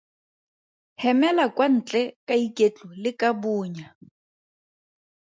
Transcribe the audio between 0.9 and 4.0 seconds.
Hemela kwa ntle ka iketlo le ka bonya.